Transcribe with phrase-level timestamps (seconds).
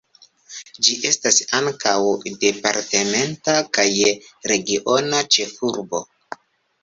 [0.85, 1.91] Ĝi estas ankaŭ
[2.45, 3.87] departementa kaj
[4.53, 6.01] regiona ĉefurbo.